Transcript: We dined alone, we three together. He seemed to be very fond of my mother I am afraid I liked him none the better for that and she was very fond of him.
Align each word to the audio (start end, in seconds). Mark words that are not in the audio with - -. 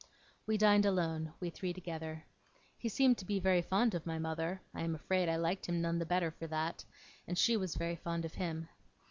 We 0.47 0.57
dined 0.57 0.87
alone, 0.87 1.31
we 1.39 1.51
three 1.51 1.73
together. 1.73 2.25
He 2.75 2.89
seemed 2.89 3.19
to 3.19 3.25
be 3.25 3.39
very 3.39 3.61
fond 3.61 3.93
of 3.93 4.03
my 4.03 4.17
mother 4.17 4.59
I 4.73 4.81
am 4.81 4.95
afraid 4.95 5.29
I 5.29 5.35
liked 5.35 5.67
him 5.69 5.79
none 5.79 5.99
the 5.99 6.07
better 6.07 6.31
for 6.31 6.47
that 6.47 6.83
and 7.27 7.37
she 7.37 7.55
was 7.55 7.75
very 7.75 7.97
fond 7.97 8.25
of 8.25 8.33
him. 8.33 8.67